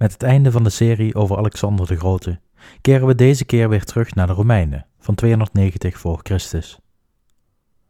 [0.00, 2.40] Met het einde van de serie over Alexander de Grote
[2.80, 6.78] keren we deze keer weer terug naar de Romeinen van 290 voor Christus.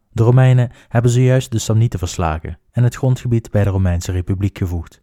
[0.09, 5.01] De Romeinen hebben zojuist de Samnieten verslagen en het grondgebied bij de Romeinse Republiek gevoegd.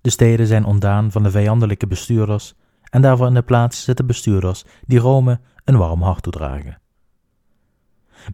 [0.00, 2.54] De steden zijn ontdaan van de vijandelijke bestuurders
[2.90, 6.80] en daarvoor in de plaats zitten bestuurders die Rome een warm hart toedragen.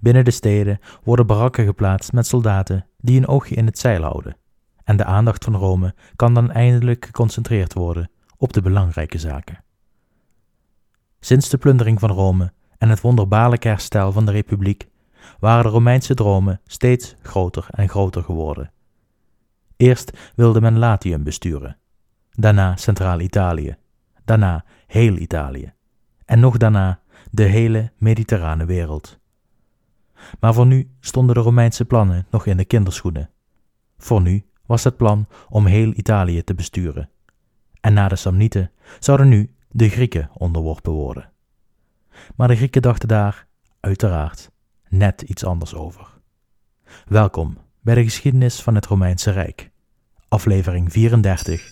[0.00, 4.36] Binnen de steden worden barakken geplaatst met soldaten die een oogje in het zeil houden
[4.88, 9.64] en de aandacht van Rome kan dan eindelijk geconcentreerd worden op de belangrijke zaken.
[11.20, 14.88] Sinds de plundering van Rome en het wonderbaarlijke herstel van de Republiek
[15.40, 18.72] waren de Romeinse dromen steeds groter en groter geworden.
[19.76, 21.76] Eerst wilde men Latium besturen,
[22.30, 23.76] daarna Centraal-Italië,
[24.24, 25.72] daarna heel Italië
[26.24, 29.18] en nog daarna de hele mediterrane wereld.
[30.40, 33.30] Maar voor nu stonden de Romeinse plannen nog in de kinderschoenen.
[33.98, 37.10] Voor nu was het plan om heel Italië te besturen.
[37.80, 41.30] En na de Samnieten zouden nu de Grieken onderworpen worden.
[42.36, 43.46] Maar de Grieken dachten daar,
[43.80, 44.50] uiteraard,
[44.88, 46.06] net iets anders over.
[47.06, 49.70] Welkom bij de geschiedenis van het Romeinse Rijk,
[50.28, 51.68] aflevering 34,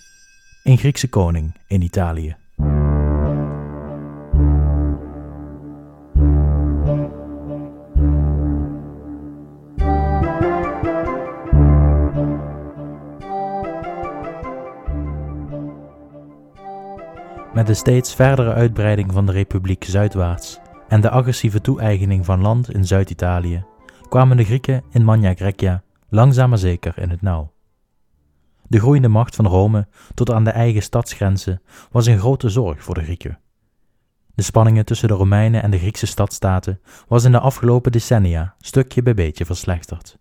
[0.63, 2.35] een Griekse koning in Italië.
[17.67, 22.85] De steeds verdere uitbreiding van de Republiek zuidwaarts en de agressieve toe-eigening van land in
[22.85, 23.65] Zuid-Italië
[24.09, 27.51] kwamen de Grieken in Magna Grecia langzaam maar zeker in het nauw.
[28.67, 32.93] De groeiende macht van Rome tot aan de eigen stadsgrenzen was een grote zorg voor
[32.93, 33.39] de Grieken.
[34.35, 39.01] De spanningen tussen de Romeinen en de Griekse stadstaten was in de afgelopen decennia stukje
[39.01, 40.17] bij beetje verslechterd.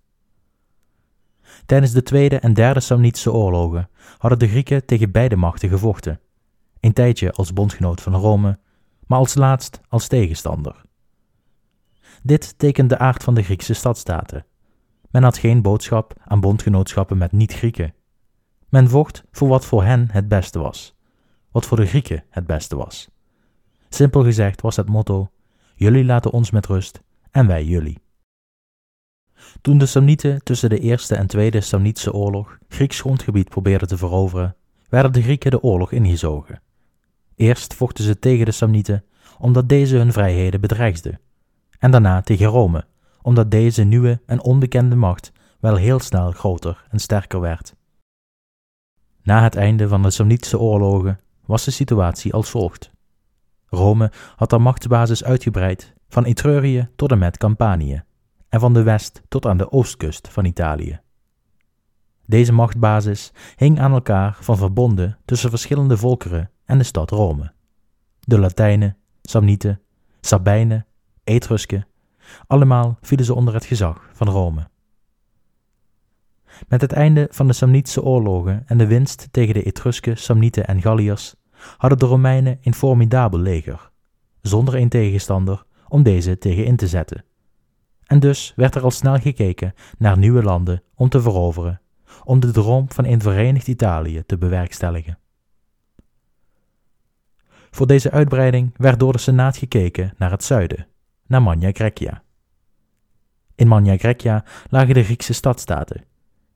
[1.67, 6.21] Tijdens de Tweede en Derde Samnitische oorlogen hadden de Grieken tegen beide machten gevochten
[6.87, 8.59] een tijdje als bondgenoot van Rome,
[9.06, 10.84] maar als laatst als tegenstander.
[12.22, 14.47] Dit tekent de aard van de Griekse stadstaten.
[15.11, 17.94] Men had geen boodschap aan bondgenootschappen met niet-Grieken.
[18.69, 20.94] Men vocht voor wat voor hen het beste was,
[21.50, 23.09] wat voor de Grieken het beste was.
[23.88, 25.31] Simpel gezegd was het motto:
[25.75, 27.99] jullie laten ons met rust en wij jullie.
[29.61, 34.56] Toen de Samnieten tussen de Eerste en Tweede Samnitische oorlog Grieks grondgebied probeerden te veroveren,
[34.88, 36.61] werden de Grieken de oorlog ingezogen.
[37.37, 39.05] Eerst vochten ze tegen de Samnieten,
[39.39, 41.21] omdat deze hun vrijheden bedreigden,
[41.79, 42.85] en daarna tegen Rome,
[43.23, 47.75] omdat deze nieuwe en onbekende macht wel heel snel groter en sterker werd.
[49.23, 52.91] Na het einde van de Samnitische oorlogen was de situatie als volgt.
[53.67, 58.03] Rome had haar machtsbasis uitgebreid van Etrurië tot en met Campanië
[58.49, 61.01] en van de west tot aan de oostkust van Italië.
[62.26, 67.53] Deze machtbasis hing aan elkaar van verbonden tussen verschillende volkeren en de stad Rome.
[68.20, 69.81] De Latijnen, Samnieten,
[70.20, 70.87] Sabijnen,
[71.25, 71.87] Etrusken,
[72.47, 74.69] allemaal vielen ze onder het gezag van Rome.
[76.69, 80.82] Met het einde van de Samnitische oorlogen en de winst tegen de Etrusken, Samnieten en
[80.82, 81.34] Galliërs
[81.76, 83.91] hadden de Romeinen een formidabel leger,
[84.41, 87.25] zonder een tegenstander om deze tegen in te zetten.
[88.04, 91.81] En dus werd er al snel gekeken naar nieuwe landen om te veroveren,
[92.25, 95.19] om de droom van een verenigd Italië te bewerkstelligen.
[97.71, 100.87] Voor deze uitbreiding werd door de Senaat gekeken naar het zuiden,
[101.26, 102.22] naar Magna Grecia.
[103.55, 106.05] In Magna Grecia lagen de Griekse stadstaten.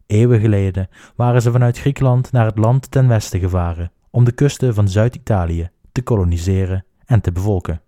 [0.06, 4.74] Eeuwen geleden waren ze vanuit Griekenland naar het land ten westen gevaren om de kusten
[4.74, 7.80] van Zuid-Italië te koloniseren en te bevolken.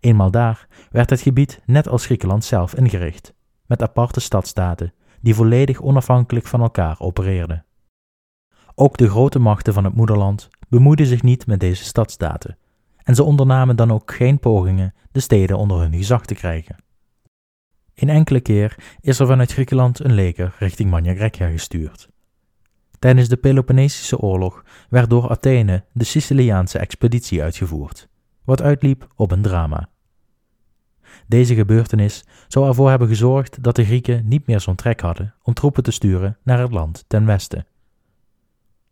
[0.00, 3.34] Eenmaal daar werd het gebied net als Griekenland zelf ingericht,
[3.66, 7.64] met aparte stadstaten die volledig onafhankelijk van elkaar opereerden.
[8.74, 12.58] Ook de grote machten van het moederland bemoeiden zich niet met deze stadstaten,
[12.96, 16.76] en ze ondernamen dan ook geen pogingen de steden onder hun gezag te krijgen.
[17.94, 22.08] Een enkele keer is er vanuit Griekenland een leger richting Magna gestuurd.
[22.98, 28.08] Tijdens de Peloponnesische oorlog werd door Athene de Siciliaanse expeditie uitgevoerd,
[28.44, 29.88] wat uitliep op een drama.
[31.26, 35.54] Deze gebeurtenis zou ervoor hebben gezorgd dat de Grieken niet meer zo'n trek hadden om
[35.54, 37.66] troepen te sturen naar het land ten westen.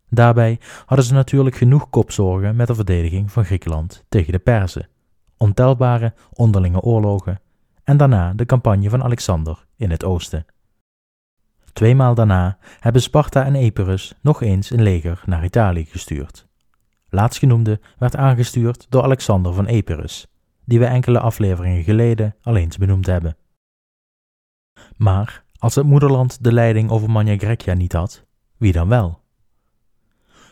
[0.09, 4.87] Daarbij hadden ze natuurlijk genoeg kopzorgen met de verdediging van Griekenland tegen de Perzen,
[5.37, 7.39] ontelbare onderlinge oorlogen
[7.83, 10.45] en daarna de campagne van Alexander in het oosten.
[11.73, 16.47] Tweemaal daarna hebben Sparta en Epirus nog eens een leger naar Italië gestuurd.
[17.09, 20.27] Laatstgenoemde werd aangestuurd door Alexander van Epirus,
[20.71, 23.37] die we enkele afleveringen geleden al eens benoemd hebben.
[24.97, 28.25] Maar als het moederland de leiding over Magna Grecia niet had,
[28.57, 29.19] wie dan wel?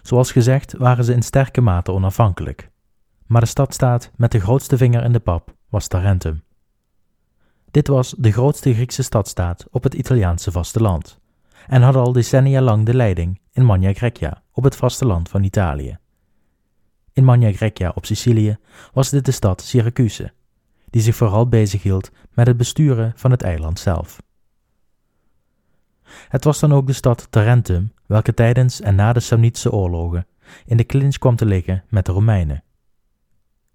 [0.02, 2.70] Zoals gezegd waren ze in sterke mate onafhankelijk.
[3.26, 6.44] Maar de stadstaat met de grootste vinger in de pap was Tarentum.
[7.72, 11.20] Dit was de grootste Griekse stadstaat op het Italiaanse vasteland
[11.68, 15.98] en had al decennia lang de leiding in Magna Grecia op het vasteland van Italië.
[17.20, 18.58] In Magna Grecia op Sicilië
[18.94, 20.32] was dit de stad Syracuse,
[20.90, 24.22] die zich vooral bezighield met het besturen van het eiland zelf.
[26.30, 30.28] Het was dan ook de stad Tarentum, welke tijdens en na de Samnitische oorlogen
[30.66, 32.64] in de clinch kwam te liggen met de Romeinen.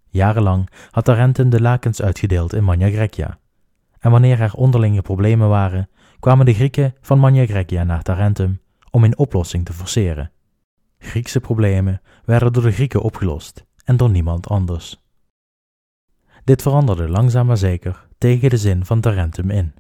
[0.09, 3.39] Jarenlang had Tarentum de lakens uitgedeeld in Magna Grecia,
[3.99, 5.89] en wanneer er onderlinge problemen waren,
[6.21, 8.61] kwamen de Grieken van Magna Grecia naar Tarentum
[8.91, 10.33] om een oplossing te forceren.
[11.05, 15.03] Griekse problemen werden door de Grieken opgelost en door niemand anders.
[16.45, 19.75] Dit veranderde langzaam maar zeker tegen de zin van Tarentum in.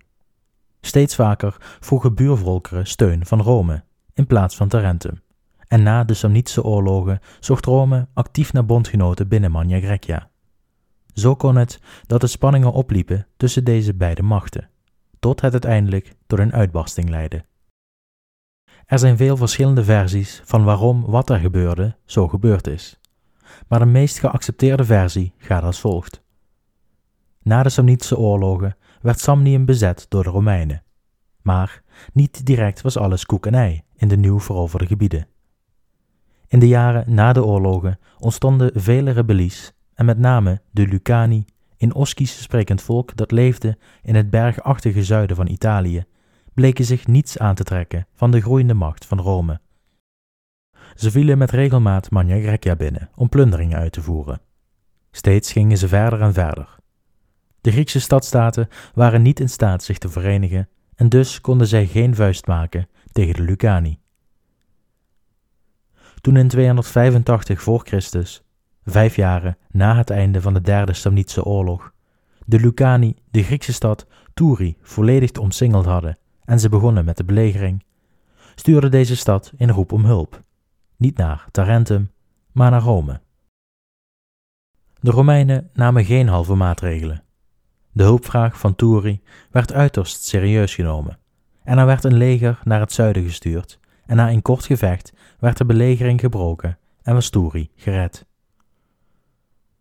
[0.80, 5.22] Steeds vaker vroegen buurvolkeren steun van Rome in plaats van Tarentum.
[5.68, 10.30] En na de Samnitische oorlogen zocht Rome actief naar bondgenoten binnen Magna Grecia.
[11.14, 14.70] Zo kon het dat de spanningen opliepen tussen deze beide machten,
[15.18, 17.44] tot het uiteindelijk tot een uitbarsting leidde.
[18.86, 23.00] Er zijn veel verschillende versies van waarom wat er gebeurde zo gebeurd is,
[23.68, 26.22] maar de meest geaccepteerde versie gaat als volgt.
[27.42, 30.82] Na de Samnitische oorlogen werd Samnium bezet door de Romeinen.
[31.42, 31.82] Maar
[32.12, 35.26] niet direct was alles koek en ei in de nieuw veroverde gebieden.
[36.46, 41.44] In de jaren na de oorlogen ontstonden vele rebellies en met name de Lucani,
[41.78, 46.04] een Oskisch sprekend volk dat leefde in het bergachtige zuiden van Italië,
[46.54, 49.60] bleken zich niets aan te trekken van de groeiende macht van Rome.
[50.94, 54.40] Ze vielen met regelmaat Magna Grecia binnen om plunderingen uit te voeren.
[55.10, 56.76] Steeds gingen ze verder en verder,
[57.64, 62.14] de Griekse stadstaten waren niet in staat zich te verenigen en dus konden zij geen
[62.14, 63.98] vuist maken tegen de Lucani.
[66.20, 68.42] Toen in 285 voor Christus,
[68.84, 71.92] vijf jaren na het einde van de derde Samnitische oorlog,
[72.46, 77.84] de Lucani de Griekse stad Turi volledig omsingeld hadden en ze begonnen met de belegering,
[78.54, 80.42] stuurde deze stad in roep om hulp,
[80.96, 82.10] niet naar Tarentum,
[82.52, 83.20] maar naar Rome.
[85.00, 87.24] De Romeinen namen geen halve maatregelen
[87.94, 91.18] de hulpvraag van Turi werd uiterst serieus genomen
[91.64, 95.56] en er werd een leger naar het zuiden gestuurd en na een kort gevecht werd
[95.56, 98.26] de belegering gebroken en was Turi gered.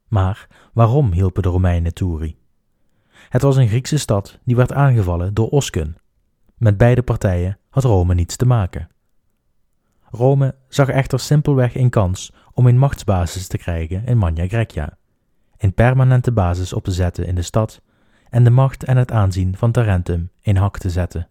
[0.07, 2.37] Maar waarom hielpen de Romeinen Turi?
[3.29, 5.97] Het was een Griekse stad die werd aangevallen door Oskun.
[6.57, 8.87] Met beide partijen had Rome niets te maken.
[10.09, 14.97] Rome zag echter simpelweg een kans om een machtsbasis te krijgen in Magna Grecia,
[15.57, 17.81] een permanente basis op te zetten in de stad
[18.29, 21.27] en de macht en het aanzien van Tarentum in hak te zetten.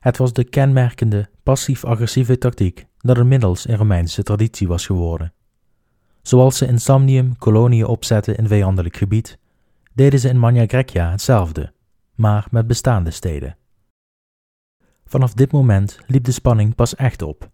[0.00, 5.32] Het was de kenmerkende passief-agressieve tactiek dat inmiddels in Romeinse traditie was geworden.
[6.22, 9.38] Zoals ze in Samnium koloniën opzetten in vijandelijk gebied,
[9.94, 11.72] deden ze in Magna Grecia hetzelfde,
[12.14, 13.56] maar met bestaande steden.
[15.08, 17.50] Vanaf dit moment liep de spanning pas echt op.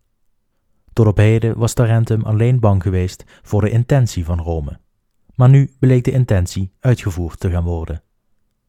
[0.93, 4.83] Tot op heden was Tarentum alleen bang geweest voor de intentie van Rome
[5.35, 8.03] maar nu bleek de intentie uitgevoerd te gaan worden.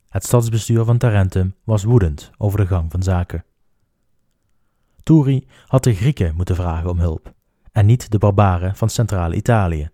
[0.10, 3.46] Het stadsbestuur van Tarentum was woedend over de gang van zaken.
[5.04, 7.34] Turi had de Grieken moeten vragen om hulp,
[7.72, 9.90] en niet de barbaren van Centraal-Italië.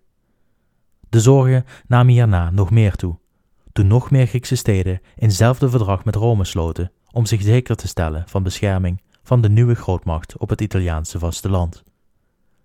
[1.08, 3.18] De zorgen namen hierna nog meer toe,
[3.72, 8.28] toen nog meer Griekse steden eenzelfde verdrag met Rome sloten om zich zeker te stellen
[8.28, 11.82] van bescherming van de nieuwe grootmacht op het Italiaanse vasteland.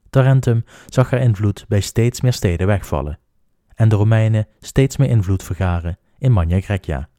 [0.10, 3.20] Tarentum zag haar invloed bij steeds meer steden wegvallen
[3.74, 7.10] en de Romeinen steeds meer invloed vergaren in Magna Grecia.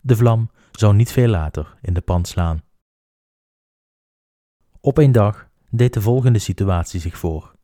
[0.00, 2.62] De vlam zou niet veel later in de pan slaan.
[4.80, 7.56] Op een dag deed de volgende situatie zich voor.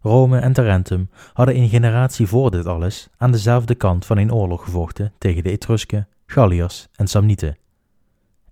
[0.00, 4.64] Rome en Tarentum hadden een generatie voor dit alles aan dezelfde kant van een oorlog
[4.64, 7.56] gevochten tegen de Etrusken, Galliërs en Samnieten.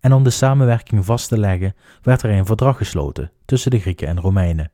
[0.00, 4.08] En om de samenwerking vast te leggen werd er een verdrag gesloten tussen de Grieken
[4.08, 4.70] en Romeinen.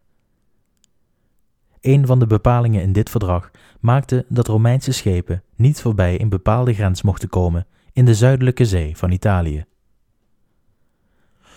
[1.81, 3.51] Een van de bepalingen in dit verdrag
[3.81, 8.97] maakte dat Romeinse schepen niet voorbij een bepaalde grens mochten komen in de zuidelijke zee
[8.97, 9.65] van Italië.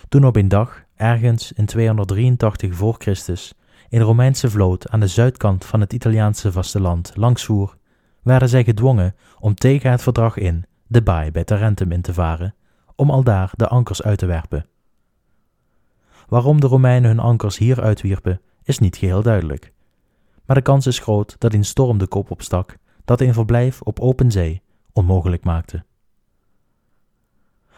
[0.10, 3.54] Toen op een dag, ergens in 283 voor Christus,
[3.90, 7.78] een Romeinse vloot aan de zuidkant van het Italiaanse vasteland langsvoer,
[8.24, 12.56] werden zij gedwongen om tegen het verdrag in de baai bij Tarentum in te varen,
[12.96, 14.66] om aldaar de ankers uit te werpen.
[16.28, 19.74] Waarom de Romeinen hun ankers hier uitwierpen, is niet geheel duidelijk
[20.52, 24.00] maar de kans is groot dat een storm de kop opstak, dat een verblijf op
[24.00, 24.62] open zee
[24.94, 25.84] onmogelijk maakte.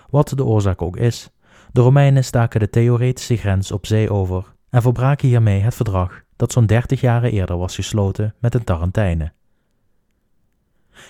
[0.09, 1.29] Wat de oorzaak ook is,
[1.71, 6.51] de Romeinen staken de theoretische grens op zee over en verbraken hiermee het verdrag dat
[6.51, 9.33] zo'n dertig jaren eerder was gesloten met de Tarentijnen.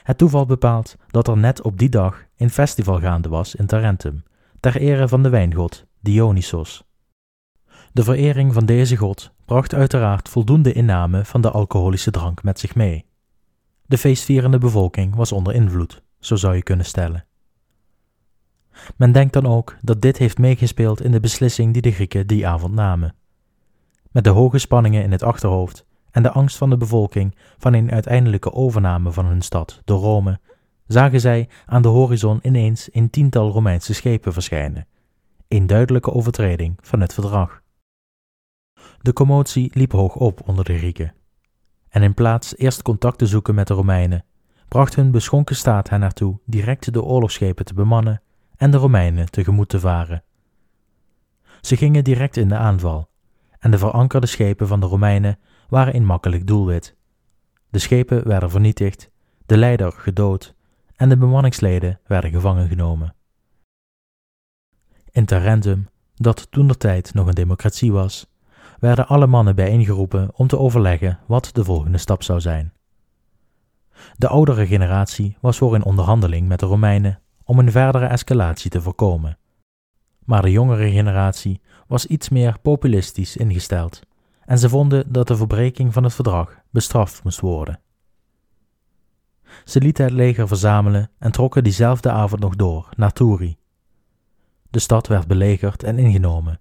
[0.04, 4.24] Het toeval bepaalt dat er net op die dag een festival gaande was in Tarentum,
[4.60, 6.84] ter ere van de wijngod Dionysos.
[7.92, 12.76] De verering van deze god bracht uiteraard voldoende inname van de alcoholische drank met zich
[12.76, 13.06] mee.
[13.86, 17.26] De feestvierende bevolking was onder invloed, zo zou je kunnen stellen.
[18.98, 22.48] Men denkt dan ook dat dit heeft meegespeeld in de beslissing die de Grieken die
[22.48, 23.16] avond namen.
[24.12, 27.92] Met de hoge spanningen in het achterhoofd en de angst van de bevolking van een
[27.92, 30.40] uiteindelijke overname van hun stad door Rome,
[30.88, 34.88] zagen zij aan de horizon ineens een tiental Romeinse schepen verschijnen,
[35.48, 37.62] een duidelijke overtreding van het verdrag.
[39.02, 41.14] De commotie liep hoog op onder de Grieken.
[41.90, 44.26] En in plaats eerst contact te zoeken met de Romeinen,
[44.68, 48.22] bracht hun beschonken staat hen naartoe direct de oorlogsschepen te bemannen
[48.56, 50.24] en de Romeinen tegemoet te varen.
[51.62, 53.10] Ze gingen direct in de aanval,
[53.60, 55.40] en de verankerde schepen van de Romeinen
[55.74, 56.96] waren een makkelijk doelwit.
[57.70, 59.10] De schepen werden vernietigd,
[59.46, 60.54] de leider gedood
[60.96, 63.16] en de bemanningsleden werden gevangen genomen.
[65.12, 68.32] In Tarentum, dat toen de tijd nog een democratie was,
[68.80, 72.74] werden alle mannen bijeengeroepen om te overleggen wat de volgende stap zou zijn.
[74.18, 78.82] De oudere generatie was voor in onderhandeling met de Romeinen om een verdere escalatie te
[78.82, 79.38] voorkomen.
[80.26, 84.02] Maar de jongere generatie was iets meer populistisch ingesteld
[84.46, 87.80] en ze vonden dat de verbreking van het verdrag bestraft moest worden.
[89.66, 93.58] Ze lieten het leger verzamelen en trokken diezelfde avond nog door naar Turi.
[94.70, 96.60] De stad werd belegerd en ingenomen,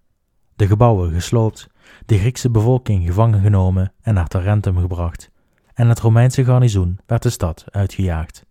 [0.57, 1.69] de gebouwen gesloopt,
[2.07, 5.31] de Griekse bevolking gevangen genomen en naar Tarentum gebracht,
[5.75, 8.45] en het Romeinse garnizoen werd de stad uitgejaagd.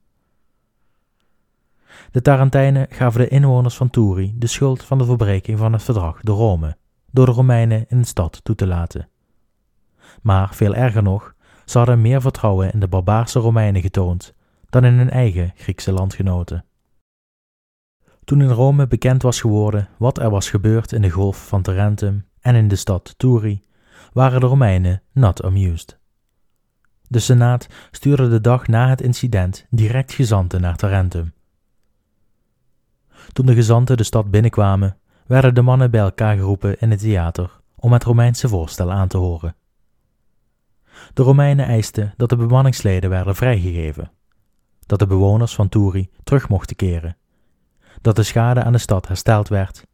[2.12, 6.22] De Tarentijnen gaven de inwoners van Turi de schuld van de verbreking van het verdrag
[6.22, 6.78] door Rome,
[7.12, 9.11] door de Romeinen in de stad toe te laten.
[10.22, 11.34] Maar veel erger nog,
[11.66, 14.34] ze hadden meer vertrouwen in de barbaarse Romeinen getoond
[14.70, 16.66] dan in hun eigen Griekse landgenoten.
[18.24, 22.25] Toen in Rome bekend was geworden wat er was gebeurd in de golf van Tarentum
[22.42, 23.63] en in de stad Turi,
[24.13, 26.00] waren de Romeinen not amused.
[27.08, 31.34] De Senaat stuurde de dag na het incident direct gezanten naar Tarentum
[33.34, 34.98] toen de gezanten de stad binnenkwamen,
[35.28, 39.18] werden de mannen bij elkaar geroepen in het theater om het Romeinse voorstel aan te
[39.18, 39.56] horen.
[41.13, 44.12] De Romeinen eisten dat de bemanningsleden werden vrijgegeven,
[44.86, 47.18] dat de bewoners van Turi terug mochten keren,
[48.01, 49.88] dat de schade aan de stad hersteld werd,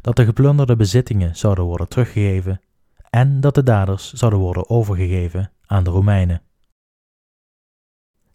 [0.00, 2.60] dat de geplunderde bezittingen zouden worden teruggegeven
[3.10, 6.42] en dat de daders zouden worden overgegeven aan de Romeinen.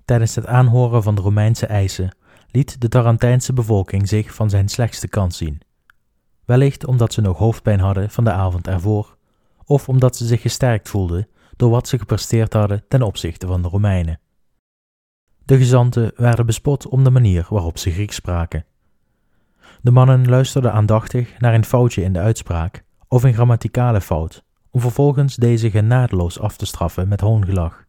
[0.06, 2.16] Tijdens het aanhoren van de Romeinse eisen
[2.52, 5.62] liet de Tarentijnse bevolking zich van zijn slechtste kant zien.
[6.46, 9.18] Wellicht omdat ze nog hoofdpijn hadden van de avond ervoor,
[9.66, 13.68] of omdat ze zich gesterkt voelden door wat ze gepresteerd hadden ten opzichte van de
[13.68, 14.20] Romeinen.
[15.46, 18.66] De gezanten werden bespot om de manier waarop ze Grieks spraken.
[19.82, 24.82] De mannen luisterden aandachtig naar een foutje in de uitspraak of een grammaticale fout, om
[24.82, 27.86] vervolgens deze genadeloos af te straffen met hoongelach.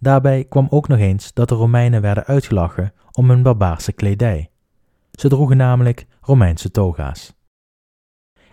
[0.00, 4.50] Daarbij kwam ook nog eens dat de Romeinen werden uitgelachen om hun barbaarse kledij.
[5.12, 7.34] Ze droegen namelijk Romeinse toga's.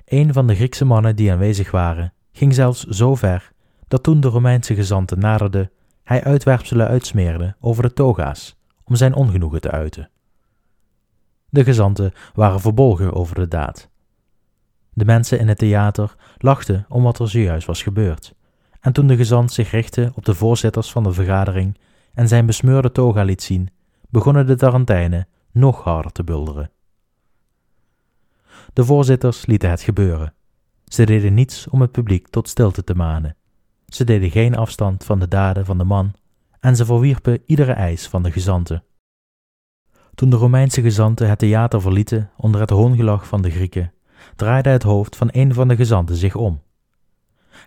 [0.05, 3.51] Een van de Griekse mannen die aanwezig waren, ging zelfs zo ver
[3.89, 5.71] dat toen de Romeinse gezanten naderden,
[6.03, 10.09] hij uitwerpselen uitsmeerde over de toga's om zijn ongenoegen te uiten.
[11.49, 13.89] De gezanten waren verbolgen over de daad.
[14.93, 18.35] De mensen in het theater lachten om wat er zojuist was gebeurd,
[18.79, 21.77] en toen de gezant zich richtte op de voorzitters van de vergadering
[22.13, 23.69] en zijn besmeurde toga liet zien,
[24.09, 26.71] begonnen de Tarentijnen nog harder te bulderen.
[28.73, 30.33] De voorzitters lieten het gebeuren.
[30.85, 33.35] Ze deden niets om het publiek tot stilte te manen.
[33.89, 36.13] Ze deden geen afstand van de daden van de man
[36.59, 38.83] en ze verwierpen iedere eis van de gezanten.
[40.15, 43.93] Toen de Romeinse gezanten het theater verlieten onder het hoongelach van de Grieken,
[44.35, 46.61] draaide het hoofd van een van de gezanten zich om.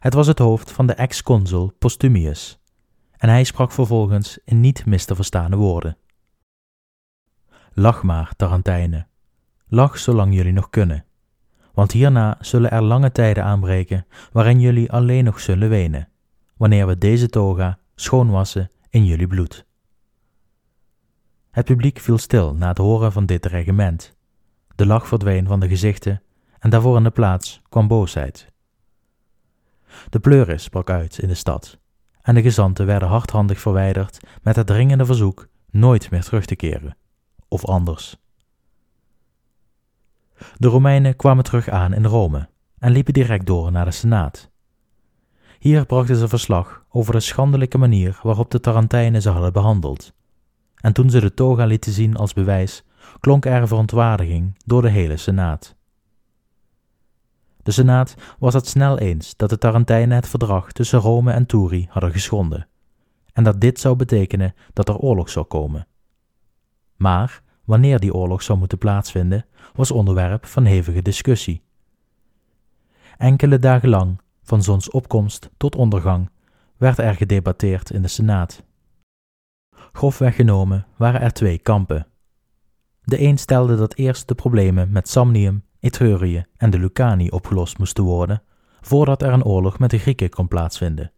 [0.00, 2.60] Het was het hoofd van de ex-consul Postumius,
[3.16, 5.96] en hij sprak vervolgens in niet mis te verstaande woorden.
[7.72, 9.06] Lach maar, Tarantijnen.
[9.68, 11.04] Lach zolang jullie nog kunnen.
[11.74, 16.08] Want hierna zullen er lange tijden aanbreken waarin jullie alleen nog zullen wenen,
[16.62, 19.66] wanneer we deze toga schoonwassen in jullie bloed.
[21.50, 24.16] Het publiek viel stil na het horen van dit regiment.
[24.74, 26.22] De lach verdween van de gezichten
[26.58, 28.52] en daarvoor in de plaats kwam boosheid.
[30.08, 31.78] De pleuris brak uit in de stad
[32.20, 36.96] en de gezanten werden hardhandig verwijderd met het dringende verzoek nooit meer terug te keren
[37.48, 38.16] of anders.
[40.56, 44.51] De Romeinen kwamen terug aan in Rome en liepen direct door naar de Senaat.
[45.62, 50.12] Hier brachten ze verslag over de schandelijke manier waarop de Tarentijnen ze hadden behandeld.
[50.74, 52.84] En toen ze de toga lieten zien als bewijs,
[53.20, 55.76] klonk er verontwaardiging door de hele Senaat.
[57.62, 61.86] De Senaat was het snel eens dat de Tarentijnen het verdrag tussen Rome en Turi
[61.90, 62.68] hadden geschonden,
[63.32, 65.86] en dat dit zou betekenen dat er oorlog zou komen.
[66.96, 71.62] Maar wanneer die oorlog zou moeten plaatsvinden, was onderwerp van hevige discussie.
[73.16, 74.20] Enkele dagen lang,
[74.52, 76.30] van zonsopkomst tot ondergang,
[76.76, 78.64] werd er gedebatteerd in de Senaat.
[79.92, 82.06] Grofweg genomen waren er twee kampen.
[83.02, 88.04] De een stelde dat eerst de problemen met Samnium, Etrurië en de Lucani opgelost moesten
[88.04, 88.42] worden,
[88.80, 91.12] voordat er een oorlog met de Grieken kon plaatsvinden.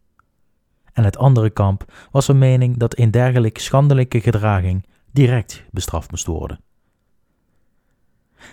[0.93, 6.25] En het andere kamp was van mening dat een dergelijke schandelijke gedraging direct bestraft moest
[6.25, 6.59] worden.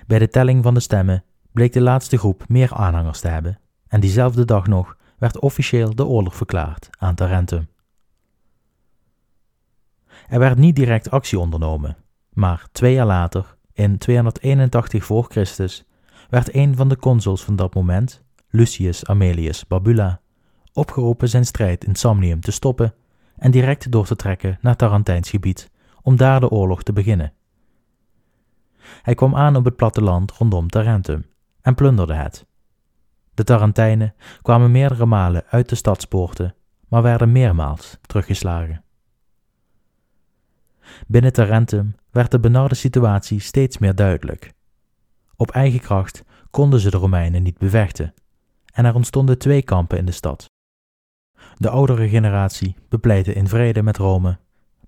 [0.07, 3.61] Bij de telling van de stemmen bleek de laatste groep meer aanhangers te hebben,
[3.93, 7.69] en diezelfde dag nog werd officieel de oorlog verklaard aan Tarentum.
[10.29, 11.97] Er werd niet direct actie ondernomen,
[12.33, 15.85] maar twee jaar later, in 281 voor Christus,
[16.29, 20.21] werd een van de consuls van dat moment, Lucius Amelius Babula,
[20.73, 22.95] opgeroepen zijn strijd in Samnium te stoppen
[23.37, 25.71] en direct door te trekken naar Tarentijns gebied
[26.03, 27.33] om daar de oorlog te beginnen.
[29.03, 31.25] Hij kwam aan op het platteland rondom Tarentum
[31.61, 32.47] en plunderde het.
[33.35, 36.55] De Tarentijnen kwamen meerdere malen uit de stadspoorten,
[36.89, 38.85] maar werden meermaals teruggeslagen.
[41.07, 44.53] Binnen Tarentum werd de benarde situatie steeds meer duidelijk.
[45.37, 48.15] Op eigen kracht konden ze de Romeinen niet bevechten,
[48.73, 50.51] en er ontstonden twee kampen in de stad.
[51.57, 54.39] De oudere generatie bepleitte in vrede met Rome,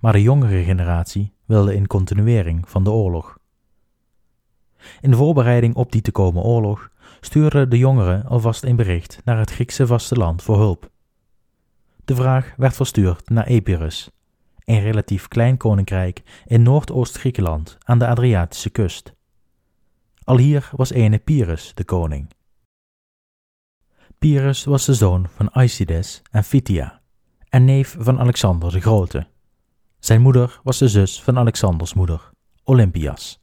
[0.00, 3.38] maar de jongere generatie wilde in continuering van de oorlog.
[5.00, 6.90] In voorbereiding op die te komen oorlog
[7.24, 10.90] stuurden de jongeren alvast een bericht naar het Griekse vasteland voor hulp.
[12.04, 14.10] De vraag werd verstuurd naar Epirus,
[14.64, 19.14] een relatief klein koninkrijk in Noordoost-Griekenland aan de Adriatische kust.
[20.24, 22.30] Al hier was ene Pyrrhus de koning.
[24.18, 27.00] Pyrrhus was de zoon van Aecides en Phthia
[27.48, 29.26] en neef van Alexander de Grote.
[29.98, 32.30] Zijn moeder was de zus van Alexanders moeder,
[32.64, 33.42] Olympias.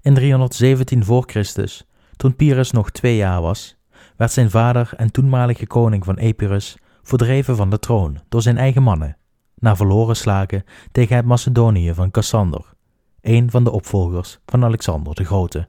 [0.00, 1.84] In 317 voor Christus,
[2.20, 3.76] toen Pyrrhus nog twee jaar was,
[4.16, 8.82] werd zijn vader en toenmalige koning van Epirus verdreven van de troon door zijn eigen
[8.82, 9.16] mannen,
[9.54, 12.72] na verloren slagen tegen het Macedonië van Cassander,
[13.20, 15.68] een van de opvolgers van Alexander de Grote.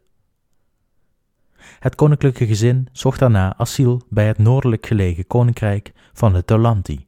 [1.79, 7.07] Het koninklijke gezin zocht daarna asiel bij het noordelijk gelegen koninkrijk van de Taulanti,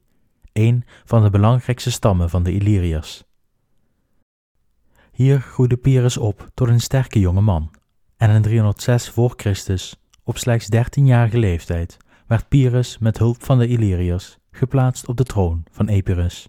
[0.52, 3.24] een van de belangrijkste stammen van de Illyriërs.
[5.12, 7.70] Hier groeide Pyrrhus op tot een sterke jonge man,
[8.16, 11.96] en in 306 voor Christus, op slechts 13-jarige leeftijd,
[12.26, 16.48] werd Pyrrhus met hulp van de Illyriërs geplaatst op de troon van Epirus.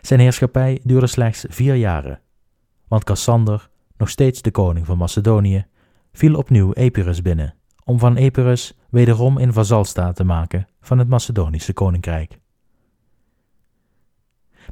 [0.00, 2.20] Zijn heerschappij duurde slechts vier jaren,
[2.88, 5.66] want Cassander, nog steeds de koning van Macedonië,
[6.12, 11.72] viel opnieuw Epirus binnen, om van Epirus wederom een vazalstaat te maken van het Macedonische
[11.72, 12.38] koninkrijk.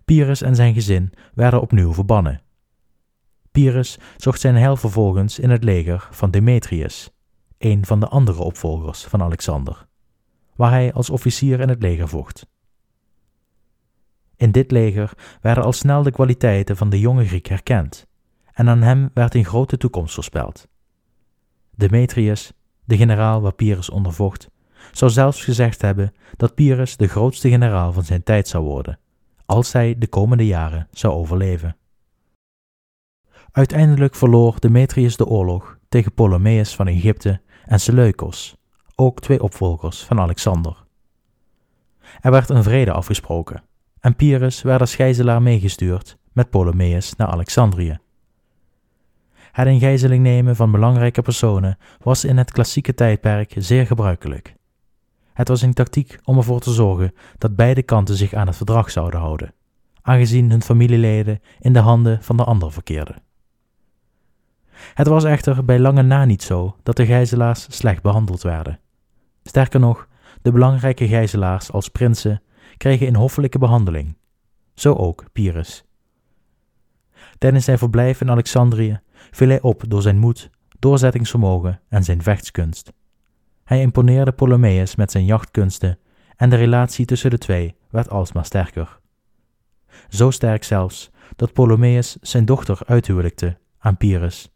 [0.04, 2.42] Pyrrhus en zijn gezin werden opnieuw verbannen.
[3.52, 7.10] Pyrrhus zocht zijn heil vervolgens in het leger van Demetrius,
[7.58, 9.86] een van de andere opvolgers van Alexander,
[10.56, 12.46] waar hij als officier in het leger vocht.
[14.36, 18.06] In dit leger werden al snel de kwaliteiten van de jonge Griek herkend,
[18.52, 20.68] en aan hem werd een grote toekomst voorspeld.
[21.76, 22.52] Demetrius,
[22.84, 24.48] de generaal waar Pyrrhus onder vocht,
[24.92, 28.98] zou zelfs gezegd hebben dat Pyrrhus de grootste generaal van zijn tijd zou worden,
[29.46, 31.76] als hij de komende jaren zou overleven.
[33.52, 38.56] Uiteindelijk verloor Demetrius de oorlog tegen Ptolemeus van Egypte en Seleukos,
[38.94, 40.84] ook twee opvolgers van Alexander.
[42.20, 43.62] Er werd een vrede afgesproken
[44.00, 47.98] en Pyrrhus werd als gijzelaar meegestuurd met Ptolemeus naar Alexandrië.
[49.52, 54.54] Het in gijzeling nemen van belangrijke personen was in het klassieke tijdperk zeer gebruikelijk.
[55.32, 58.90] Het was een tactiek om ervoor te zorgen dat beide kanten zich aan het verdrag
[58.90, 59.54] zouden houden,
[60.02, 63.22] aangezien hun familieleden in de handen van de ander verkeerden.
[64.94, 68.80] Het was echter bij lange na niet zo dat de gijzelaars slecht behandeld werden.
[69.42, 70.08] Sterker nog,
[70.42, 72.42] de belangrijke gijzelaars als prinsen
[72.76, 74.16] kregen een hoffelijke behandeling.
[74.74, 75.84] Zo ook Pyrrhus.
[77.38, 82.92] Tijdens zijn verblijf in Alexandrië viel hij op door zijn moed, doorzettingsvermogen en zijn vechtskunst.
[83.64, 85.98] Hij imponeerde Ptolemeus met zijn jachtkunsten
[86.36, 89.00] en de relatie tussen de twee werd alsmaar sterker.
[90.08, 94.50] Zo sterk zelfs dat Ptolemeus zijn dochter uithuwelijkte aan Pyrrhus.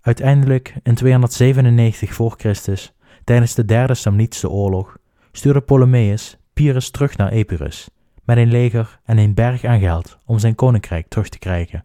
[0.00, 2.92] Uiteindelijk, in 297 voor Christus,
[3.24, 4.96] tijdens de derde Samnitische oorlog,
[5.32, 7.90] stuurde Ptolemeus Pyrrhus terug naar Epirus,
[8.24, 11.84] met een leger en een berg aan geld om zijn koninkrijk terug te krijgen.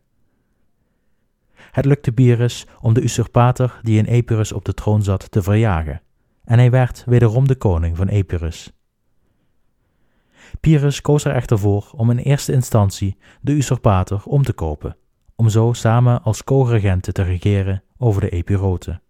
[1.71, 6.02] Het lukte Pyrrhus om de usurpator die in Epirus op de troon zat te verjagen,
[6.43, 8.71] en hij werd wederom de koning van Epirus.
[10.60, 14.97] Pyrrhus koos er echter voor om in eerste instantie de usurpator om te kopen,
[15.36, 19.01] om zo samen als co-regenten te regeren over de Epiroten.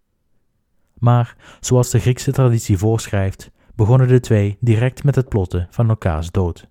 [0.94, 6.30] Maar, zoals de Griekse traditie voorschrijft, begonnen de twee direct met het plotten van elkaars
[6.30, 6.68] dood.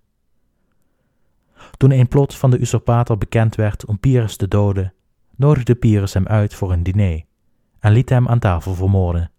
[1.78, 4.94] Toen een plot van de usurpator bekend werd om Pyrrhus te doden,
[5.36, 7.24] nodigde Pyrrhus hem uit voor een diner
[7.80, 9.32] en liet hem aan tafel vermoorden.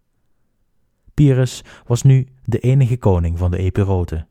[1.15, 4.29] Pyrrhus was nu de enige koning van de Epiroten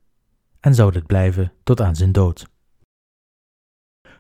[0.59, 2.51] en zou dit blijven tot aan zijn dood.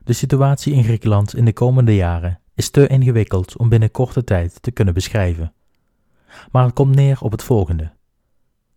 [0.03, 4.61] De situatie in Griekenland in de komende jaren is te ingewikkeld om binnen korte tijd
[4.61, 5.53] te kunnen beschrijven.
[6.51, 7.91] Maar het komt neer op het volgende.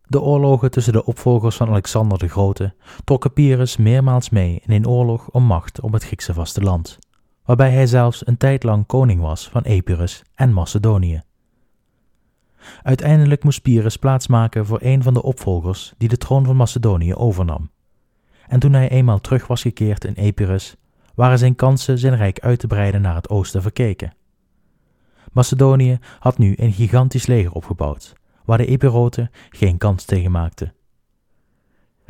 [0.09, 4.89] De oorlogen tussen de opvolgers van Alexander de Grote trokken Pyrrhus meermaals mee in een
[4.89, 6.99] oorlog om macht op het Griekse vasteland,
[7.45, 11.23] waarbij hij zelfs een tijd lang koning was van Epirus en Macedonië.
[12.83, 17.71] Uiteindelijk moest Pyrrhus plaatsmaken voor een van de opvolgers die de troon van Macedonië overnam.
[18.49, 20.77] En toen hij eenmaal terug was gekeerd in Epirus,
[21.17, 24.15] waren zijn kansen zijn rijk uit te breiden naar het oosten verkeken.
[25.33, 28.13] Macedonië had nu een gigantisch leger opgebouwd,
[28.45, 30.75] waar de Epiroten geen kans tegen maakten.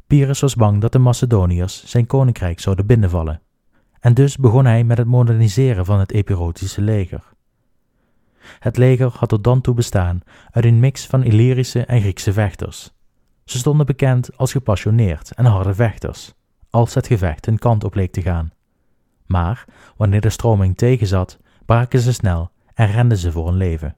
[0.07, 3.41] Pyrrhus was bang dat de Macedoniërs zijn koninkrijk zouden binnenvallen,
[4.01, 7.23] en dus begon hij met het moderniseren van het Epirotische leger.
[8.59, 12.93] Het leger had tot dan toe bestaan uit een mix van Illyrische en Griekse vechters.
[13.45, 16.35] Ze stonden bekend als gepassioneerd en harde vechters,
[16.71, 18.51] als het gevecht hun kant op leek te gaan.
[19.27, 19.65] Maar
[19.97, 23.97] wanneer de stroming tegenzat, braken ze snel en renden ze voor hun leven.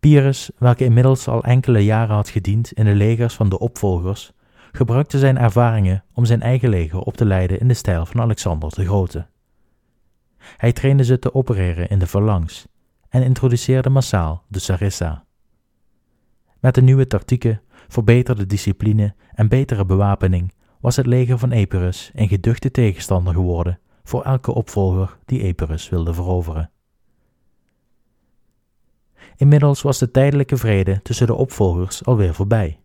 [0.00, 4.32] Pyrrhus, welke inmiddels al enkele jaren had gediend in de legers van de opvolgers,
[4.72, 8.74] gebruikte zijn ervaringen om zijn eigen leger op te leiden in de stijl van Alexander
[8.74, 9.26] de Grote.
[10.38, 12.66] Hij trainde ze te opereren in de phalanx
[13.08, 15.24] en introduceerde massaal de sarissa.
[16.60, 22.28] Met de nieuwe tactieken, verbeterde discipline en betere bewapening was het leger van Epirus een
[22.28, 26.70] geduchte tegenstander geworden voor elke opvolger die Epirus wilde veroveren.
[29.36, 32.80] Inmiddels was de tijdelijke vrede tussen de opvolgers alweer voorbij.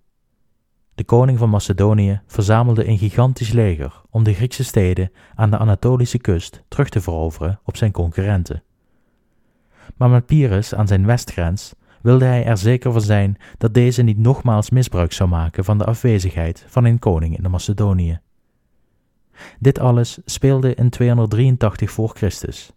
[0.96, 6.18] De koning van Macedonië verzamelde een gigantisch leger om de Griekse steden aan de Anatolische
[6.18, 8.64] kust terug te veroveren op zijn concurrenten.
[9.98, 14.18] Maar met Pyrrhus aan zijn westgrens wilde hij er zeker van zijn dat deze niet
[14.18, 18.20] nogmaals misbruik zou maken van de afwezigheid van een koning in de Macedonië.
[19.60, 22.72] Dit alles speelde in 283 voor Christus.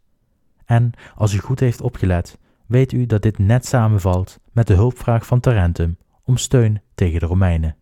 [0.64, 5.26] En als u goed heeft opgelet, weet u dat dit net samenvalt met de hulpvraag
[5.26, 7.76] van Tarentum om steun tegen de Romeinen.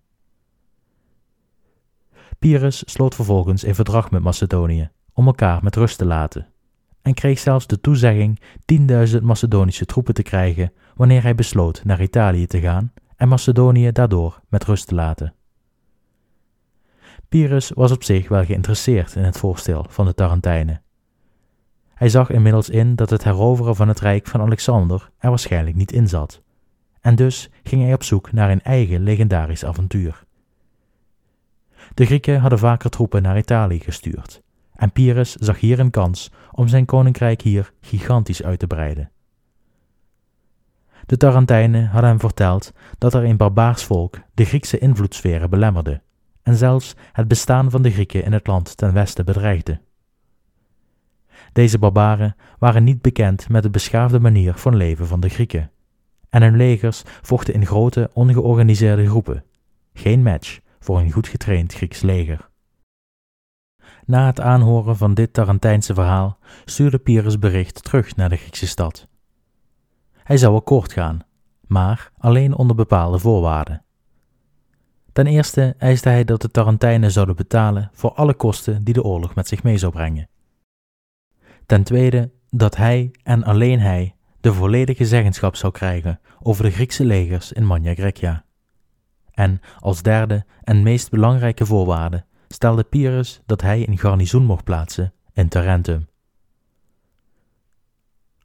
[2.39, 6.54] Pyrrhus sloot vervolgens een verdrag met Macedonië om elkaar met rust te laten
[7.05, 8.41] en kreeg zelfs de toezegging
[9.17, 14.41] 10.000 Macedonische troepen te krijgen wanneer hij besloot naar Italië te gaan en Macedonië daardoor
[14.49, 15.35] met rust te laten.
[17.29, 20.83] Pyrrhus was op zich wel geïnteresseerd in het voorstel van de Tarentijnen.
[21.95, 25.93] Hij zag inmiddels in dat het heroveren van het rijk van Alexander er waarschijnlijk niet
[25.93, 26.43] in zat,
[27.01, 30.25] en dus ging hij op zoek naar een eigen legendarisch avontuur.
[31.95, 34.43] De Grieken hadden vaker troepen naar Italië gestuurd,
[34.75, 39.11] en Pyrrhus zag hier een kans om zijn koninkrijk hier gigantisch uit te breiden.
[41.07, 46.03] De Tarentijnen hadden hem verteld dat er een barbaars volk de Griekse invloedssferen belemmerde
[46.43, 49.81] en zelfs het bestaan van de Grieken in het land ten westen bedreigde.
[51.53, 55.71] Deze barbaren waren niet bekend met de beschaafde manier van leven van de Grieken,
[56.29, 59.45] en hun legers vochten in grote, ongeorganiseerde groepen,
[59.93, 62.49] geen match voor een goed getraind Grieks leger.
[64.07, 69.09] Na het aanhoren van dit Tarentijnse verhaal stuurde Pyrrhus bericht terug naar de Griekse stad.
[70.13, 71.21] Hij zou akkoord gaan,
[71.67, 73.85] maar alleen onder bepaalde voorwaarden.
[75.13, 79.35] Ten eerste eiste hij dat de Tarentijnen zouden betalen voor alle kosten die de oorlog
[79.35, 80.29] met zich mee zou brengen.
[81.67, 87.05] Ten tweede dat hij en alleen hij de volledige zeggenschap zou krijgen over de Griekse
[87.05, 88.45] legers in Magna Grecia.
[89.31, 95.13] En als derde en meest belangrijke voorwaarde stelde Pyrrhus dat hij een garnizoen mocht plaatsen
[95.33, 96.09] in Tarentum.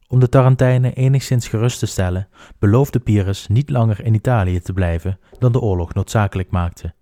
[0.08, 2.28] Om de Tarentijnen enigszins gerust te stellen,
[2.60, 6.94] beloofde Pyrrhus niet langer in Italië te blijven dan de oorlog noodzakelijk maakte.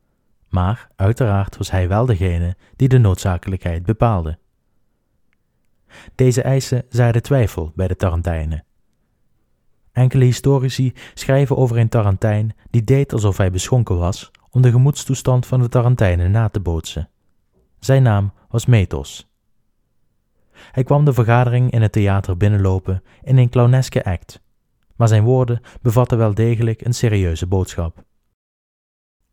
[0.49, 4.37] Maar uiteraard was hij wel degene die de noodzakelijkheid bepaalde.
[6.15, 8.65] Deze eisen zaaiden twijfel bij de Tarentijnen.
[9.91, 15.45] Enkele historici schrijven over een Tarentijn die deed alsof hij beschonken was om de gemoedstoestand
[15.45, 17.09] van de Tarentijnen na te bootsen.
[17.79, 19.29] Zijn naam was Methos.
[20.51, 24.41] Hij kwam de vergadering in het theater binnenlopen in een clowneske act,
[24.95, 28.03] maar zijn woorden bevatten wel degelijk een serieuze boodschap.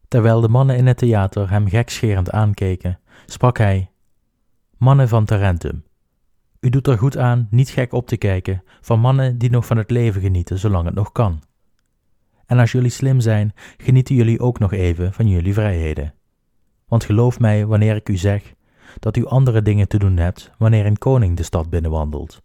[0.08, 3.90] Terwijl de mannen in het theater hem gekscherend aankeken, sprak hij:
[4.76, 5.84] Mannen van Tarentum,
[6.60, 9.76] u doet er goed aan niet gek op te kijken van mannen die nog van
[9.76, 11.42] het leven genieten zolang het nog kan.
[12.54, 16.14] En als jullie slim zijn, genieten jullie ook nog even van jullie vrijheden.
[16.88, 18.54] Want geloof mij wanneer ik u zeg
[18.98, 22.42] dat u andere dingen te doen hebt wanneer een koning de stad binnenwandelt.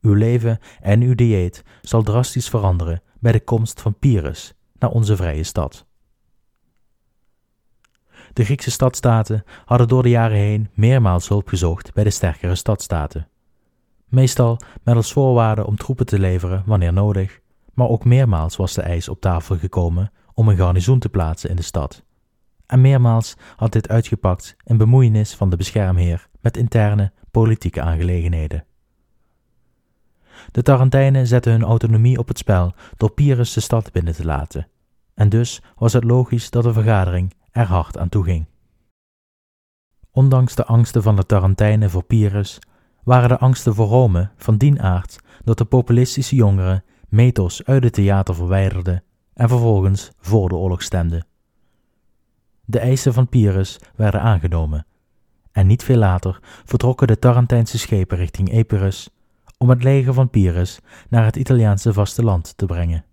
[0.00, 5.16] Uw leven en uw dieet zal drastisch veranderen bij de komst van Pyrrhus naar onze
[5.16, 5.86] vrije stad.
[8.32, 13.28] De Griekse stadstaten hadden door de jaren heen meermaals hulp gezocht bij de sterkere stadstaten.
[14.04, 17.42] Meestal met als voorwaarde om troepen te leveren wanneer nodig,
[17.74, 21.56] maar ook meermaals was de eis op tafel gekomen om een garnizoen te plaatsen in
[21.56, 22.04] de stad.
[22.66, 28.64] En meermaals had dit uitgepakt in bemoeienis van de beschermheer met interne politieke aangelegenheden.
[30.50, 34.68] De Tarentijnen zetten hun autonomie op het spel door Pyrrhus de stad binnen te laten,
[35.14, 38.46] en dus was het logisch dat de vergadering er hard aan toe ging.
[40.10, 42.58] Ondanks de angsten van de Tarentijnen voor Pyrrhus
[43.04, 46.84] waren de angsten voor Rome van dien aard dat de populistische jongeren
[47.14, 49.02] Methos uit het theater verwijderden
[49.34, 51.26] en vervolgens voor de oorlog stemden.
[52.64, 54.86] De eisen van Pyrrhus werden aangenomen,
[55.52, 59.10] en niet veel later vertrokken de Tarentijnse schepen richting Epirus
[59.58, 63.04] om het leger van Pyrrhus naar het Italiaanse vasteland te brengen.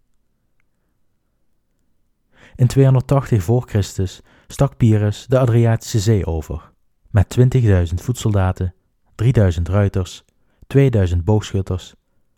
[2.56, 6.72] In 280 voor Christus stak Pyrrhus de Adriatische Zee over,
[7.10, 8.74] met 20.000 voetsoldaten,
[9.16, 10.24] 3000 ruiters,
[10.68, 11.94] 2000 boogschutters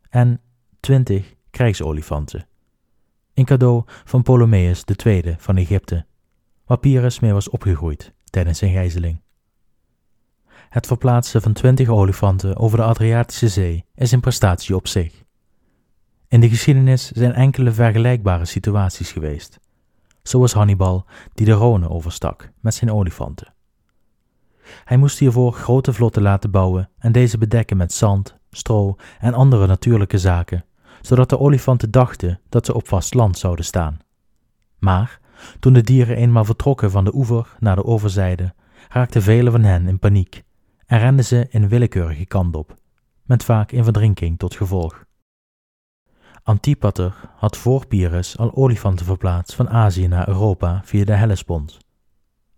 [0.10, 0.42] en
[0.80, 2.48] 20 krijgsolifanten.
[3.34, 6.06] In cadeau van Ptolemeus II van Egypte,
[6.66, 9.22] waar Pyrrhus mee was opgegroeid tijdens zijn gijzeling.
[10.70, 15.24] Het verplaatsen van 20 olifanten over de Adriatische Zee is een prestatie op zich.
[16.28, 19.60] In de geschiedenis zijn enkele vergelijkbare situaties geweest
[20.24, 23.54] zoals Hannibal die de Rhône overstak met zijn olifanten.
[24.84, 29.68] Hij moest hiervoor grote vlotten laten bouwen en deze bedekken met zand, stro en andere
[29.68, 30.66] natuurlijke zaken,
[31.04, 34.00] zodat de olifanten dachten dat ze op vast land zouden staan.
[34.80, 35.20] Maar
[35.60, 38.54] toen de dieren eenmaal vertrokken van de oever naar de overzijde,
[38.90, 40.44] raakten velen van hen in paniek
[40.86, 42.78] en renden ze in willekeurige kant op,
[43.24, 45.06] met vaak in verdrinking tot gevolg.
[46.44, 51.78] Antipater had voor Pyrrhus al olifanten verplaatst van Azië naar Europa via de Hellespont.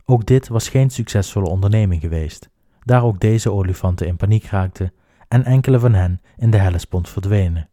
[0.06, 2.50] Ook dit was geen succesvolle onderneming geweest,
[2.84, 4.94] daar ook deze olifanten in paniek raakten
[5.28, 7.70] en enkele van hen in de Hellespont verdwenen.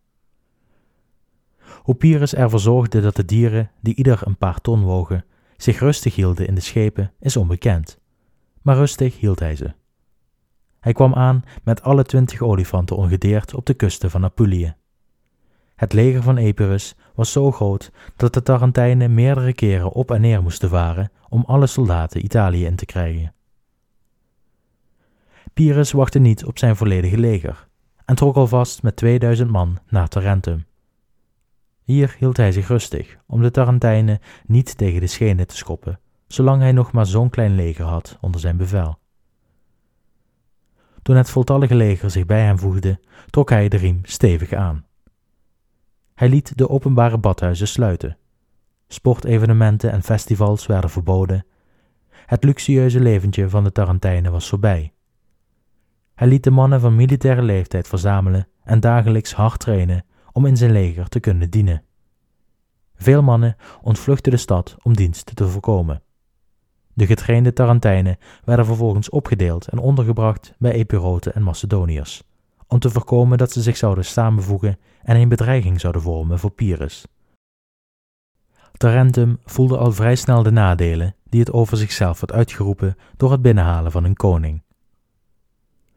[1.83, 5.25] Hoe Pyrrhus ervoor zorgde dat de dieren, die ieder een paar ton wogen,
[5.57, 7.99] zich rustig hielden in de schepen, is onbekend.
[8.63, 9.73] Maar rustig hield hij ze.
[10.81, 14.75] Hij kwam aan met alle twintig olifanten ongedeerd op de kusten van Apulië.
[15.75, 20.43] Het leger van Epirus was zo groot dat de Tarentijnen meerdere keren op en neer
[20.43, 23.35] moesten varen om alle soldaten Italië in te krijgen.
[25.55, 27.69] Pyrrhus wachtte niet op zijn volledige leger
[28.05, 30.65] en trok alvast met 2000 man naar Tarentum.
[31.83, 36.61] Hier hield hij zich rustig om de Tarentijnen niet tegen de schenen te schoppen, zolang
[36.61, 38.99] hij nog maar zo'n klein leger had onder zijn bevel.
[41.03, 44.85] Toen het voltallige leger zich bij hem voegde, trok hij de riem stevig aan.
[46.15, 48.17] Hij liet de openbare badhuizen sluiten.
[48.89, 51.47] Sportevenementen en festivals werden verboden.
[52.09, 54.93] Het luxueuze leventje van de Tarentijnen was voorbij.
[56.15, 60.73] Hij liet de mannen van militaire leeftijd verzamelen en dagelijks hard trainen om in zijn
[60.73, 61.83] leger te kunnen dienen.
[62.95, 66.03] Veel mannen ontvluchtten de stad om dienst te voorkomen.
[66.95, 72.23] De getrainde Tarentijnen werden vervolgens opgedeeld en ondergebracht bij Epiroten en Macedoniërs
[72.73, 77.07] om te voorkomen dat ze zich zouden samenvoegen en een bedreiging zouden vormen voor Pyrrhus.
[78.73, 83.43] Tarentum voelde al vrij snel de nadelen die het over zichzelf had uitgeroepen door het
[83.43, 84.63] binnenhalen van een koning.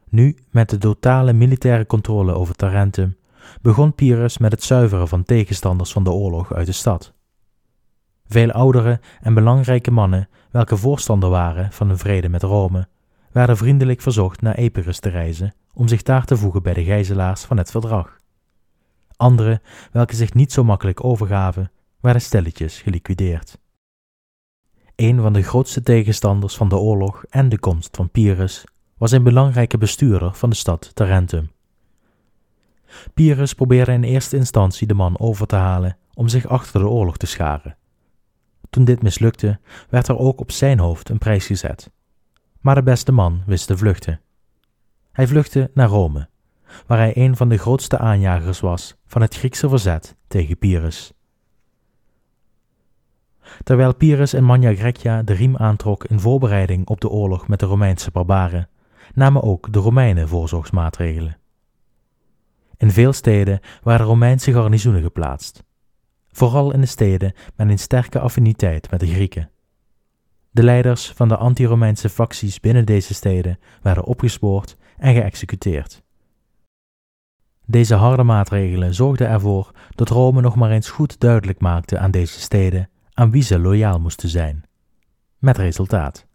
[0.08, 3.16] Nu, met de totale militaire controle over Tarentum,
[3.62, 7.12] begon Pyrrhus met het zuiveren van tegenstanders van de oorlog uit de stad.
[8.28, 12.88] Veel oudere en belangrijke mannen, welke voorstander waren van een vrede met Rome,
[13.32, 17.44] werden vriendelijk verzocht naar Epirus te reizen om zich daar te voegen bij de gijzelaars
[17.44, 18.16] van het verdrag.
[19.16, 19.60] Anderen,
[19.92, 23.58] welke zich niet zo makkelijk overgaven, werden stelletjes geliquideerd.
[24.96, 28.64] Een van de grootste tegenstanders van de oorlog en de komst van Pyrrhus
[28.98, 31.50] was een belangrijke bestuurder van de stad Tarentum.
[33.14, 37.16] Pyrrhus probeerde in eerste instantie de man over te halen om zich achter de oorlog
[37.16, 37.76] te scharen.
[38.70, 41.90] Toen dit mislukte, werd er ook op zijn hoofd een prijs gezet.
[42.60, 44.20] Maar de beste man wist te vluchten.
[45.12, 46.28] Hij vluchtte naar Rome,
[46.86, 51.12] waar hij een van de grootste aanjagers was van het Griekse verzet tegen Pyrrhus.
[53.62, 57.66] Terwijl Pyrrhus en Magna Grecia de riem aantrok in voorbereiding op de oorlog met de
[57.66, 58.68] Romeinse barbaren,
[59.14, 61.36] namen ook de Romeinen voorzorgsmaatregelen.
[62.76, 65.64] In veel steden waren Romeinse garnizoenen geplaatst,
[66.28, 69.50] vooral in de steden met een sterke affiniteit met de Grieken.
[70.50, 76.02] De leiders van de anti-Romeinse facties binnen deze steden werden opgespoord en geëxecuteerd.
[77.66, 82.40] Deze harde maatregelen zorgden ervoor dat Rome nog maar eens goed duidelijk maakte aan deze
[82.40, 84.64] steden aan wie ze loyaal moesten zijn.
[85.38, 86.26] Met resultaat.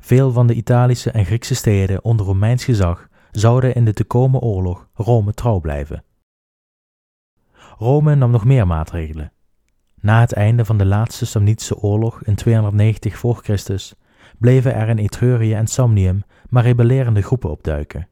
[0.00, 4.40] Veel van de Italische en Griekse steden onder Romeins gezag zouden in de te komen
[4.40, 6.04] oorlog Rome trouw blijven.
[7.78, 9.32] Rome nam nog meer maatregelen.
[10.00, 13.94] Na het einde van de laatste Samnitische oorlog in 290 voor Christus
[14.38, 18.08] bleven er in Etrurië en Samnium maar rebellerende groepen opduiken.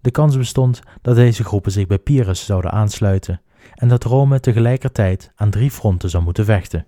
[0.00, 3.40] De kans bestond dat deze groepen zich bij Pyrrhus zouden aansluiten
[3.74, 6.86] en dat Rome tegelijkertijd aan drie fronten zou moeten vechten.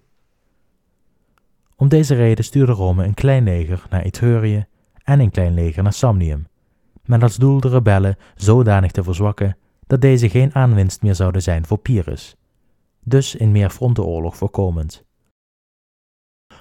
[1.77, 4.67] Om deze reden stuurde Rome een klein leger naar Etrurië
[5.03, 6.47] en een klein leger naar Samnium,
[7.07, 11.67] met als doel de rebellen zodanig te verzwakken dat deze geen aanwinst meer zouden zijn
[11.67, 12.37] voor Pyrrhus,
[13.03, 15.05] dus in meer frontenoorlog voorkomend.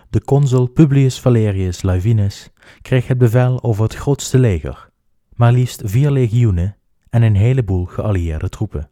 [0.10, 4.89] De consul Publius Valerius Laevinus kreeg het bevel over het grootste leger,
[5.34, 6.77] maar liefst vier legioenen
[7.10, 8.89] en een heleboel geallieerde troepen.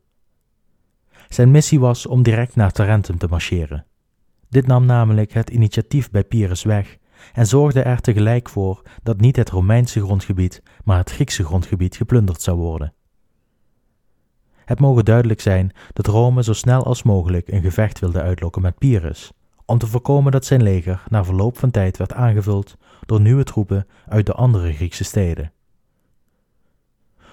[1.30, 3.86] Zijn missie was om direct naar Tarentum te marcheren.
[4.50, 6.98] Dit nam namelijk het initiatief bij Pyrrhus weg
[7.34, 12.42] en zorgde er tegelijk voor dat niet het Romeinse grondgebied, maar het Griekse grondgebied geplunderd
[12.42, 12.94] zou worden.
[14.66, 18.78] Het mogen duidelijk zijn dat Rome zo snel als mogelijk een gevecht wilde uitlokken met
[18.78, 19.32] Pyrrhus,
[19.66, 23.88] om te voorkomen dat zijn leger na verloop van tijd werd aangevuld door nieuwe troepen
[24.08, 25.52] uit de andere Griekse steden.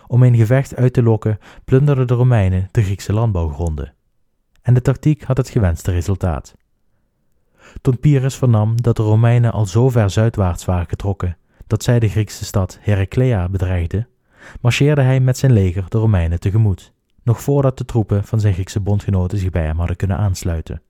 [0.07, 3.95] Om een gevecht uit te lokken plunderden de Romeinen de Griekse landbouwgronden.
[4.63, 6.55] En de tactiek had het gewenste resultaat.
[7.81, 12.09] Toen Pyrrhus vernam dat de Romeinen al zo ver zuidwaarts waren getrokken dat zij de
[12.09, 14.09] Griekse stad Heraclea bedreigden,
[14.61, 18.81] marcheerde hij met zijn leger de Romeinen tegemoet, nog voordat de troepen van zijn Griekse
[18.81, 20.83] bondgenoten zich bij hem hadden kunnen aansluiten.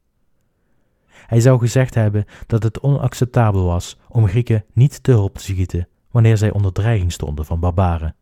[1.27, 5.89] Hij zou gezegd hebben dat het onacceptabel was om Grieken niet te hulp te schieten
[6.11, 8.15] wanneer zij onder dreiging stonden van barbaren.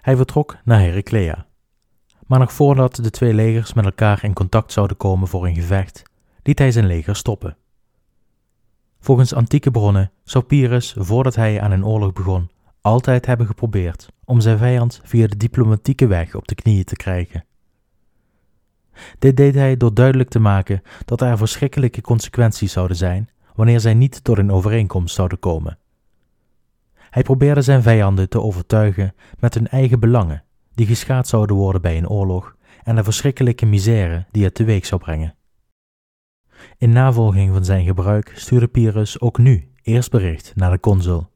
[0.00, 1.46] Hij vertrok naar Heraclea.
[2.26, 6.02] Maar nog voordat de twee legers met elkaar in contact zouden komen voor een gevecht,
[6.42, 7.56] liet hij zijn leger stoppen.
[9.00, 12.50] Volgens antieke bronnen zou Pyrrhus, voordat hij aan een oorlog begon,
[12.80, 17.44] altijd hebben geprobeerd om zijn vijand via de diplomatieke weg op de knieën te krijgen.
[19.18, 23.94] Dit deed hij door duidelijk te maken dat er verschrikkelijke consequenties zouden zijn wanneer zij
[23.94, 25.78] niet tot een overeenkomst zouden komen.
[27.10, 31.96] Hij probeerde zijn vijanden te overtuigen met hun eigen belangen, die geschaad zouden worden bij
[31.96, 35.34] een oorlog, en de verschrikkelijke misère die het teweeg zou brengen.
[36.78, 41.30] In navolging van zijn gebruik stuurde Pyrrhus ook nu eerst bericht naar de consul.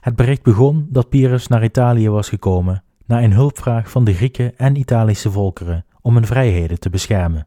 [0.00, 4.58] Het bericht begon dat Pyrrhus naar Italië was gekomen na een hulpvraag van de Grieken
[4.58, 7.46] en Italische volkeren om hun vrijheden te beschermen.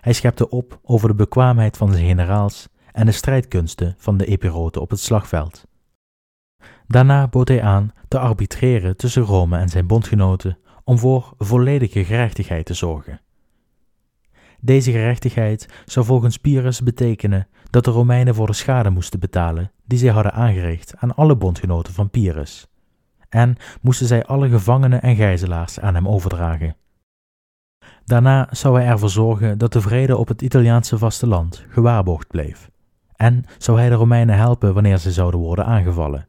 [0.00, 4.80] Hij schepte op over de bekwaamheid van zijn generaals en de strijdkunsten van de epiroten
[4.80, 5.66] op het slagveld.
[6.86, 12.66] Daarna bood hij aan te arbitreren tussen Rome en zijn bondgenoten om voor volledige gerechtigheid
[12.66, 13.20] te zorgen.
[14.64, 19.98] Deze gerechtigheid zou volgens Pyrrhus betekenen dat de Romeinen voor de schade moesten betalen die
[19.98, 22.66] zij hadden aangericht aan alle bondgenoten van Pyrrhus,
[23.28, 26.76] en moesten zij alle gevangenen en gijzelaars aan hem overdragen.
[28.04, 32.70] Daarna zou hij ervoor zorgen dat de vrede op het Italiaanse vasteland gewaarborgd bleef
[33.16, 36.28] en zou hij de Romeinen helpen wanneer ze zouden worden aangevallen.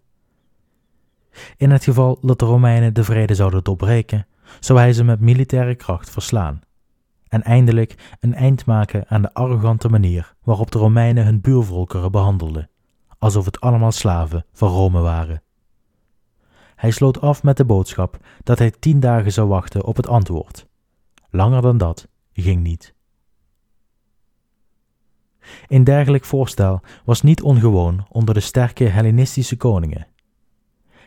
[1.57, 4.27] In het geval dat de Romeinen de vrede zouden doorbreken,
[4.59, 6.61] zou hij ze met militaire kracht verslaan
[7.28, 12.69] en eindelijk een eind maken aan de arrogante manier waarop de Romeinen hun buurvolkeren behandelden,
[13.17, 15.41] alsof het allemaal slaven van Rome waren.
[16.76, 20.67] Hij sloot af met de boodschap dat hij tien dagen zou wachten op het antwoord.
[21.30, 22.93] Langer dan dat ging niet.
[25.67, 30.07] Een dergelijk voorstel was niet ongewoon onder de sterke Hellenistische koningen.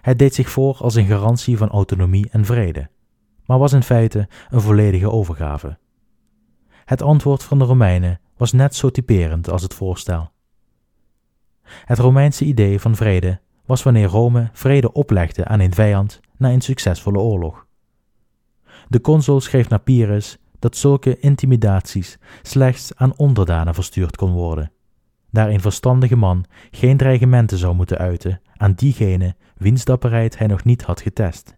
[0.01, 2.91] Het deed zich voor als een garantie van autonomie en vrede,
[3.47, 5.79] maar was in feite een volledige overgave.
[6.89, 10.31] Het antwoord van de Romeinen was net zo typerend als het voorstel.
[11.63, 16.61] Het Romeinse idee van vrede was wanneer Rome vrede oplegde aan een vijand na een
[16.61, 17.67] succesvolle oorlog.
[18.89, 24.73] De consul schreef naar Pyrrhus dat zulke intimidaties slechts aan onderdanen verstuurd kon worden,
[25.31, 30.65] daar een verstandige man geen dreigementen zou moeten uiten aan diegene wiens dapperheid hij nog
[30.65, 31.57] niet had getest.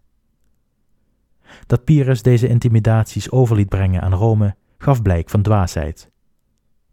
[1.67, 6.11] Dat Pyrrhus deze intimidaties overliet brengen aan Rome gaf blijk van dwaasheid.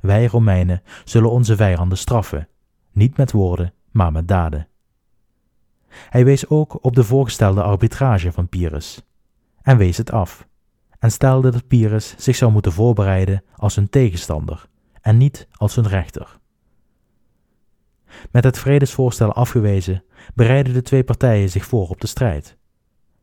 [0.00, 2.48] Wij Romeinen zullen onze vijanden straffen,
[2.92, 4.68] niet met woorden, maar met daden.
[5.88, 9.06] Hij wees ook op de voorgestelde arbitrage van Pyrrhus
[9.62, 10.46] en wees het af,
[10.98, 14.68] en stelde dat Pyrrhus zich zou moeten voorbereiden als een tegenstander
[15.00, 16.38] en niet als een rechter.
[18.30, 22.56] Met het vredesvoorstel afgewezen, bereidden de twee partijen zich voor op de strijd.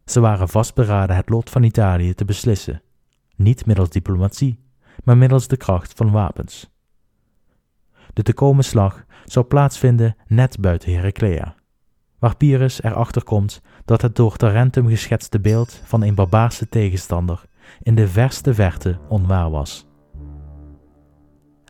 [0.05, 2.81] Ze waren vastberaden het lot van Italië te beslissen,
[3.35, 4.59] niet middels diplomatie,
[5.03, 6.73] maar middels de kracht van wapens.
[8.13, 11.55] De te komen slag zou plaatsvinden net buiten Heraclea,
[12.19, 17.45] waar Pyrrhus erachter komt dat het door Tarentum geschetste beeld van een barbaarse tegenstander
[17.81, 19.87] in de verste verte onwaar was.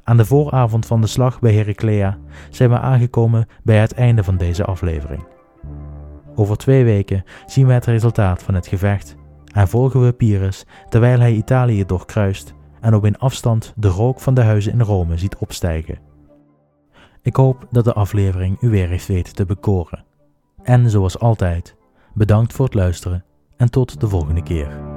[0.03, 2.17] Aan de vooravond van de slag bij Heraclea
[2.49, 5.27] zijn we aangekomen bij het einde van deze aflevering.
[6.35, 9.15] Over twee weken zien we het resultaat van het gevecht
[9.55, 14.33] en volgen we Pyrrhus terwijl hij Italië doorkruist en op een afstand de rook van
[14.33, 15.99] de huizen in Rome ziet opstijgen.
[17.21, 20.05] Ik hoop dat de aflevering u weer heeft weten te bekoren.
[20.63, 21.75] En zoals altijd,
[22.13, 23.23] bedankt voor het luisteren
[23.57, 24.94] en tot de volgende keer.